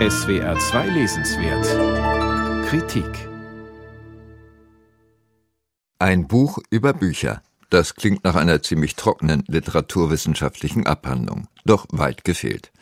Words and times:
SWR 0.00 0.58
2 0.58 0.88
Lesenswert 0.88 2.66
Kritik 2.66 3.06
Ein 6.00 6.26
Buch 6.26 6.58
über 6.68 6.92
Bücher. 6.92 7.42
Das 7.70 7.94
klingt 7.94 8.24
nach 8.24 8.34
einer 8.34 8.60
ziemlich 8.60 8.96
trockenen 8.96 9.44
literaturwissenschaftlichen 9.46 10.84
Abhandlung, 10.88 11.46
doch 11.64 11.86
weit 11.92 12.24
gefehlt. 12.24 12.72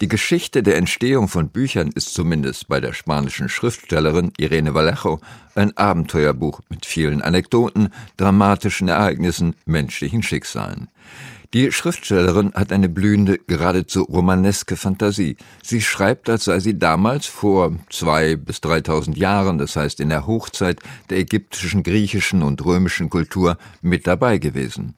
Die 0.00 0.08
Geschichte 0.08 0.64
der 0.64 0.76
Entstehung 0.76 1.28
von 1.28 1.50
Büchern 1.50 1.92
ist 1.94 2.12
zumindest 2.12 2.66
bei 2.66 2.80
der 2.80 2.92
spanischen 2.92 3.48
Schriftstellerin 3.48 4.32
Irene 4.36 4.74
Vallejo 4.74 5.20
ein 5.54 5.76
Abenteuerbuch 5.76 6.62
mit 6.68 6.84
vielen 6.84 7.22
Anekdoten, 7.22 7.90
dramatischen 8.16 8.88
Ereignissen, 8.88 9.54
menschlichen 9.66 10.24
Schicksalen. 10.24 10.88
Die 11.54 11.70
Schriftstellerin 11.70 12.52
hat 12.54 12.72
eine 12.72 12.88
blühende, 12.88 13.38
geradezu 13.38 14.02
romaneske 14.02 14.76
Fantasie. 14.76 15.36
Sie 15.62 15.80
schreibt, 15.80 16.28
als 16.28 16.44
sei 16.44 16.58
sie 16.58 16.76
damals 16.76 17.26
vor 17.26 17.72
zwei 17.88 18.34
bis 18.34 18.60
dreitausend 18.60 19.16
Jahren, 19.16 19.58
das 19.58 19.76
heißt 19.76 20.00
in 20.00 20.08
der 20.08 20.26
Hochzeit 20.26 20.80
der 21.08 21.18
ägyptischen, 21.18 21.84
griechischen 21.84 22.42
und 22.42 22.64
römischen 22.64 23.10
Kultur, 23.10 23.58
mit 23.80 24.06
dabei 24.06 24.38
gewesen. 24.38 24.96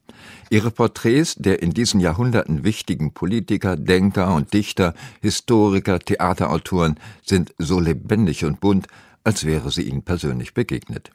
Ihre 0.49 0.71
Porträts 0.71 1.35
der 1.35 1.63
in 1.63 1.73
diesen 1.75 2.01
Jahrhunderten 2.01 2.65
wichtigen 2.65 3.13
Politiker, 3.13 3.77
Denker 3.77 4.35
und 4.35 4.55
Dichter, 4.55 4.95
Historiker, 5.21 5.99
Theaterautoren 5.99 6.99
sind 7.25 7.55
so 7.59 7.79
lebendig 7.79 8.45
und 8.45 8.61
bunt, 8.61 8.87
als 9.23 9.45
wäre 9.45 9.71
sie 9.71 9.83
ihnen 9.83 10.03
persönlich 10.03 10.55
begegnet. 10.55 11.11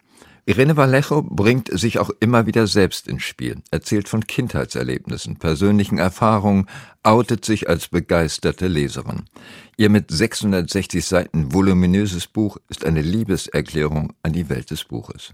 Irene 0.46 0.76
Vallejo 0.76 1.22
bringt 1.22 1.70
sich 1.72 2.00
auch 2.00 2.10
immer 2.20 2.46
wieder 2.46 2.68
selbst 2.68 3.08
ins 3.08 3.24
Spiel, 3.24 3.62
erzählt 3.72 4.10
von 4.10 4.28
Kindheitserlebnissen, 4.28 5.38
persönlichen 5.38 6.00
Erfahrungen, 6.00 6.68
outet 7.02 7.46
sich 7.46 7.70
als 7.70 7.88
begeisterte 7.88 8.68
Leserin. 8.68 9.24
Ihr 9.76 9.90
mit 9.90 10.12
660 10.12 11.04
Seiten 11.04 11.52
voluminöses 11.52 12.28
Buch 12.28 12.58
ist 12.70 12.86
eine 12.86 13.02
Liebeserklärung 13.02 14.14
an 14.22 14.32
die 14.32 14.48
Welt 14.48 14.70
des 14.70 14.84
Buches. 14.84 15.34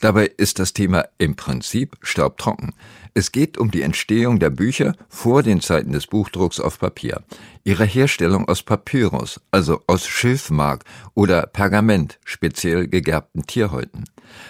Dabei 0.00 0.26
ist 0.36 0.58
das 0.58 0.72
Thema 0.72 1.04
im 1.18 1.36
Prinzip 1.36 1.96
staubtrocken. 2.02 2.74
Es 3.14 3.32
geht 3.32 3.56
um 3.56 3.70
die 3.70 3.82
Entstehung 3.82 4.38
der 4.38 4.50
Bücher 4.50 4.94
vor 5.08 5.42
den 5.42 5.60
Zeiten 5.60 5.92
des 5.92 6.06
Buchdrucks 6.06 6.60
auf 6.60 6.78
Papier, 6.78 7.22
ihre 7.64 7.84
Herstellung 7.84 8.48
aus 8.48 8.62
Papyrus, 8.62 9.40
also 9.50 9.80
aus 9.86 10.06
Schilfmark 10.06 10.84
oder 11.14 11.46
Pergament, 11.46 12.18
speziell 12.24 12.88
gegerbten 12.88 13.46
Tierhäuten. 13.46 14.04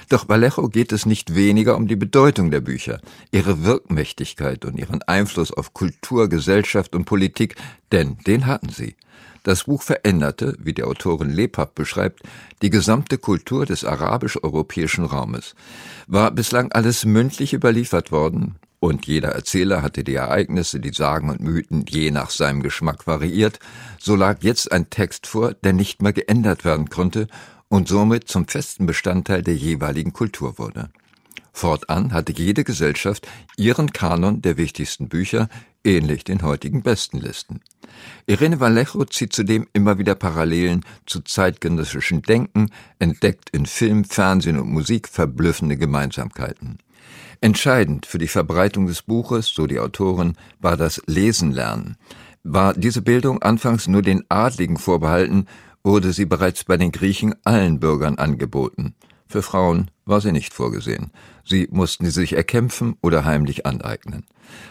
Doch 0.08 0.28
Vallejo 0.28 0.68
geht 0.68 0.92
es 0.92 1.06
nicht 1.06 1.34
weniger 1.34 1.76
um 1.76 1.86
die 1.86 1.96
Bedeutung 1.96 2.50
der 2.50 2.60
Bücher, 2.60 3.00
ihre 3.30 3.64
Wirkmächtigkeit 3.64 4.64
und 4.64 4.78
ihren 4.78 5.02
Einfluss 5.02 5.52
auf 5.52 5.74
Kultur, 5.74 6.28
Gesellschaft 6.28 6.94
und 6.94 7.04
Politik, 7.04 7.56
denn 7.92 8.18
den 8.26 8.46
hatten 8.46 8.70
sie. 8.70 8.96
Das 9.42 9.64
Buch 9.64 9.82
veränderte, 9.82 10.56
wie 10.58 10.74
die 10.74 10.82
Autorin 10.82 11.30
lebhaft 11.30 11.74
beschreibt, 11.74 12.22
die 12.62 12.70
gesamte 12.70 13.18
Kultur 13.18 13.66
des 13.66 13.84
arabisch-europäischen 13.84 15.04
Raumes. 15.04 15.54
War 16.06 16.30
bislang 16.30 16.72
alles 16.72 17.04
mündlich 17.04 17.52
überliefert 17.52 18.12
worden, 18.12 18.56
und 18.80 19.06
jeder 19.06 19.30
Erzähler 19.30 19.82
hatte 19.82 20.04
die 20.04 20.14
Ereignisse, 20.14 20.78
die 20.78 20.92
Sagen 20.92 21.30
und 21.30 21.40
Mythen 21.40 21.84
je 21.88 22.10
nach 22.10 22.30
seinem 22.30 22.62
Geschmack 22.62 23.06
variiert, 23.06 23.58
so 23.98 24.14
lag 24.14 24.38
jetzt 24.42 24.70
ein 24.70 24.88
Text 24.88 25.26
vor, 25.26 25.54
der 25.54 25.72
nicht 25.72 26.00
mehr 26.00 26.12
geändert 26.12 26.64
werden 26.64 26.88
konnte 26.88 27.26
und 27.68 27.88
somit 27.88 28.28
zum 28.28 28.46
festen 28.46 28.86
Bestandteil 28.86 29.42
der 29.42 29.56
jeweiligen 29.56 30.12
Kultur 30.12 30.58
wurde. 30.58 30.90
Fortan 31.52 32.12
hatte 32.12 32.32
jede 32.32 32.62
Gesellschaft 32.62 33.26
ihren 33.56 33.92
Kanon 33.92 34.42
der 34.42 34.56
wichtigsten 34.56 35.08
Bücher, 35.08 35.48
ähnlich 35.82 36.22
den 36.22 36.42
heutigen 36.42 36.82
Bestenlisten. 36.82 37.60
Irene 38.26 38.60
Vallejo 38.60 39.04
zieht 39.04 39.32
zudem 39.32 39.66
immer 39.72 39.98
wieder 39.98 40.14
Parallelen 40.14 40.84
zu 41.06 41.20
zeitgenössischem 41.20 42.22
Denken, 42.22 42.70
entdeckt 42.98 43.50
in 43.50 43.66
Film, 43.66 44.04
Fernsehen 44.04 44.58
und 44.58 44.70
Musik 44.70 45.08
verblüffende 45.08 45.76
Gemeinsamkeiten. 45.76 46.78
Entscheidend 47.40 48.06
für 48.06 48.18
die 48.18 48.28
Verbreitung 48.28 48.86
des 48.86 49.02
Buches, 49.02 49.46
so 49.48 49.66
die 49.66 49.78
Autorin, 49.78 50.34
war 50.60 50.76
das 50.76 51.00
Lesen 51.06 51.52
lernen. 51.52 51.96
War 52.42 52.74
diese 52.74 53.02
Bildung 53.02 53.42
anfangs 53.42 53.86
nur 53.86 54.02
den 54.02 54.24
Adligen 54.28 54.76
vorbehalten, 54.76 55.46
wurde 55.84 56.12
sie 56.12 56.26
bereits 56.26 56.64
bei 56.64 56.76
den 56.76 56.92
Griechen 56.92 57.34
allen 57.44 57.78
Bürgern 57.78 58.18
angeboten. 58.18 58.94
Für 59.28 59.42
Frauen 59.42 59.90
war 60.06 60.20
sie 60.20 60.32
nicht 60.32 60.54
vorgesehen. 60.54 61.10
Sie 61.44 61.68
mussten 61.70 62.06
sie 62.06 62.10
sich 62.10 62.32
erkämpfen 62.32 62.96
oder 63.02 63.24
heimlich 63.24 63.66
aneignen. 63.66 64.24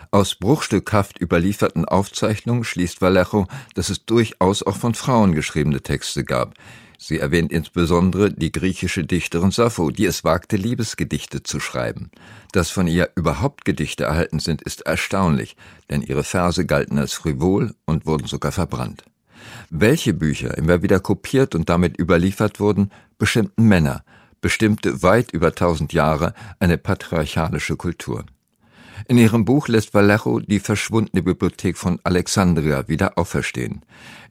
Aus 0.10 0.36
bruchstückhaft 0.36 1.22
überlieferten 1.22 1.86
Aufzeichnungen 1.86 2.64
schließt 2.64 3.02
Vallejo, 3.02 3.48
dass 3.76 3.90
es 3.90 4.06
durchaus 4.06 4.64
auch 4.64 4.76
von 4.76 4.96
Frauen 4.96 5.34
geschriebene 5.34 5.82
Texte 5.82 6.24
gab. 6.24 6.56
Sie 6.98 7.20
erwähnt 7.20 7.52
insbesondere 7.52 8.32
die 8.32 8.52
griechische 8.52 9.06
Dichterin 9.06 9.52
Sappho, 9.52 9.92
die 9.92 10.06
es 10.06 10.24
wagte, 10.24 10.58
Liebesgedichte 10.58 11.44
zu 11.44 11.60
schreiben. 11.60 12.10
Dass 12.52 12.72
von 12.72 12.88
ihr 12.88 13.12
überhaupt 13.16 13.66
Gedichte 13.66 14.06
erhalten 14.06 14.40
sind, 14.40 14.64
ist 14.64 14.82
erstaunlich, 14.82 15.56
denn 15.92 16.02
ihre 16.02 16.24
Verse 16.24 16.66
galten 16.66 16.98
als 16.98 17.14
frivol 17.14 17.76
und 17.86 18.08
wurden 18.08 18.26
sogar 18.26 18.52
verbrannt. 18.52 19.04
Welche 19.70 20.16
Bücher 20.16 20.58
immer 20.58 20.82
wieder 20.82 21.00
kopiert 21.00 21.54
und 21.54 21.70
damit 21.70 22.00
überliefert 22.00 22.60
wurden, 22.60 22.90
bestimmten 23.20 23.68
Männer, 23.68 24.04
bestimmte 24.48 25.04
weit 25.04 25.34
über 25.34 25.54
tausend 25.54 25.92
Jahre 25.92 26.34
eine 26.62 26.78
patriarchalische 26.78 27.76
Kultur. 27.76 28.24
In 29.10 29.18
ihrem 29.18 29.44
Buch 29.44 29.68
lässt 29.68 29.94
Vallejo 29.94 30.40
die 30.40 30.62
verschwundene 30.62 31.22
Bibliothek 31.22 31.78
von 31.78 32.00
Alexandria 32.06 32.88
wieder 32.88 33.18
auferstehen. 33.18 33.82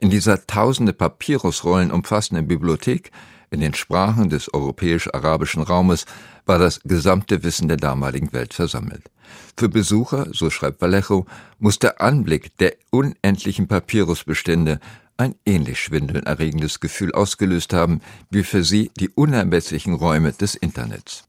In 0.00 0.08
dieser 0.08 0.46
tausende 0.46 0.94
Papyrusrollen 0.94 1.90
umfassenden 1.90 2.48
Bibliothek, 2.48 3.10
in 3.50 3.60
den 3.60 3.74
Sprachen 3.74 4.30
des 4.30 4.54
europäisch-arabischen 4.54 5.62
Raumes, 5.62 6.06
war 6.46 6.58
das 6.58 6.80
gesamte 6.82 7.42
Wissen 7.42 7.68
der 7.68 7.76
damaligen 7.76 8.32
Welt 8.32 8.54
versammelt. 8.54 9.10
Für 9.54 9.68
Besucher, 9.68 10.28
so 10.32 10.48
schreibt 10.48 10.80
Vallejo, 10.80 11.26
muss 11.58 11.78
der 11.78 12.00
Anblick 12.00 12.56
der 12.56 12.72
unendlichen 12.90 13.68
Papyrusbestände 13.68 14.80
ein 15.16 15.34
ähnlich 15.44 15.80
schwindelerregendes 15.80 16.80
Gefühl 16.80 17.12
ausgelöst 17.12 17.72
haben 17.72 18.00
wie 18.30 18.44
für 18.44 18.62
sie 18.62 18.90
die 18.98 19.08
unermesslichen 19.08 19.94
Räume 19.94 20.32
des 20.32 20.54
Internets. 20.54 21.24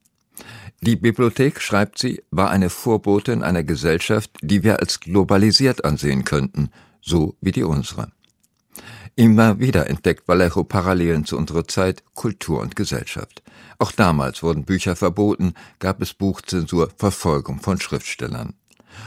Die 0.82 0.96
Bibliothek, 0.96 1.60
schreibt 1.60 1.98
sie, 1.98 2.22
war 2.30 2.52
eine 2.52 2.70
Vorbotin 2.70 3.42
einer 3.42 3.64
Gesellschaft, 3.64 4.32
die 4.42 4.64
wir 4.64 4.80
als 4.80 5.00
globalisiert 5.00 5.86
ansehen 5.86 6.24
könnten, 6.24 6.70
so 7.02 7.36
wie 7.42 7.52
die 7.52 7.64
unsere. 7.64 8.12
Immer 9.16 9.60
wieder 9.60 9.90
entdeckt 9.90 10.28
Vallejo 10.28 10.64
Parallelen 10.64 11.26
zu 11.26 11.38
unserer 11.38 11.68
Zeit, 11.68 12.04
Kultur 12.14 12.62
und 12.62 12.76
Gesellschaft. 12.76 13.42
Auch 13.80 13.92
damals 13.92 14.44
wurden 14.44 14.66
Bücher 14.66 14.96
verboten, 14.96 15.56
gab 15.80 16.04
es 16.04 16.14
Buchzensur, 16.14 16.92
Verfolgung 16.96 17.60
von 17.60 17.82
Schriftstellern. 17.82 18.54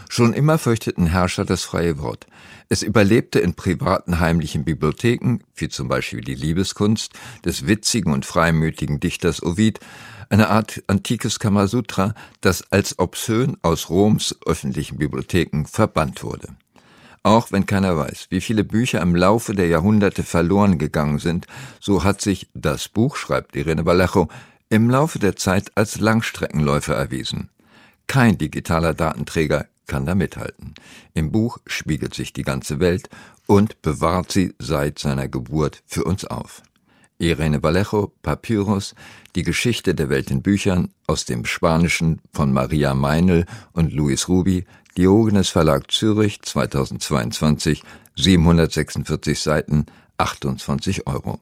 Schon 0.08 0.32
immer 0.32 0.58
fürchteten 0.58 1.06
Herrscher 1.06 1.44
das 1.44 1.64
freie 1.64 1.98
Wort. 1.98 2.26
Es 2.68 2.82
überlebte 2.82 3.40
in 3.40 3.54
privaten 3.54 4.20
heimlichen 4.20 4.64
Bibliotheken, 4.64 5.38
wie 5.56 5.68
zum 5.68 5.88
Beispiel 5.88 6.20
die 6.20 6.34
Liebeskunst 6.34 7.12
des 7.44 7.66
witzigen 7.66 8.12
und 8.12 8.26
freimütigen 8.26 9.00
Dichters 9.00 9.42
Ovid, 9.42 9.80
eine 10.28 10.48
Art 10.48 10.82
antikes 10.86 11.38
Kamasutra, 11.40 12.14
das 12.40 12.70
als 12.70 12.98
obszön 12.98 13.56
aus 13.62 13.90
Roms 13.90 14.36
öffentlichen 14.46 14.98
Bibliotheken 14.98 15.64
verbannt 15.66 16.22
wurde. 16.22 16.48
Auch 17.22 17.52
wenn 17.52 17.66
keiner 17.66 17.98
weiß, 17.98 18.28
wie 18.30 18.40
viele 18.40 18.64
Bücher 18.64 19.02
im 19.02 19.14
Laufe 19.14 19.54
der 19.54 19.66
Jahrhunderte 19.66 20.22
verloren 20.22 20.78
gegangen 20.78 21.18
sind, 21.18 21.46
so 21.78 22.02
hat 22.02 22.22
sich 22.22 22.48
das 22.54 22.88
Buch, 22.88 23.16
schreibt 23.16 23.56
Irene 23.56 23.84
Vallejo, 23.84 24.28
im 24.70 24.88
Laufe 24.88 25.18
der 25.18 25.36
Zeit 25.36 25.72
als 25.74 26.00
Langstreckenläufer 26.00 26.94
erwiesen. 26.94 27.50
Kein 28.10 28.38
digitaler 28.38 28.92
Datenträger 28.92 29.68
kann 29.86 30.04
da 30.04 30.16
mithalten. 30.16 30.74
Im 31.14 31.30
Buch 31.30 31.58
spiegelt 31.64 32.12
sich 32.12 32.32
die 32.32 32.42
ganze 32.42 32.80
Welt 32.80 33.08
und 33.46 33.82
bewahrt 33.82 34.32
sie 34.32 34.52
seit 34.58 34.98
seiner 34.98 35.28
Geburt 35.28 35.84
für 35.86 36.02
uns 36.02 36.24
auf. 36.24 36.64
Irene 37.18 37.62
Vallejo, 37.62 38.12
Papyrus, 38.22 38.96
die 39.36 39.44
Geschichte 39.44 39.94
der 39.94 40.08
Welt 40.08 40.32
in 40.32 40.42
Büchern 40.42 40.92
aus 41.06 41.24
dem 41.24 41.44
Spanischen 41.44 42.20
von 42.32 42.52
Maria 42.52 42.94
Meinl 42.94 43.46
und 43.74 43.92
Luis 43.92 44.26
Rubi, 44.26 44.64
Diogenes 44.98 45.50
Verlag 45.50 45.88
Zürich 45.92 46.42
2022, 46.42 47.84
746 48.16 49.38
Seiten, 49.38 49.86
28 50.18 51.06
Euro. 51.06 51.40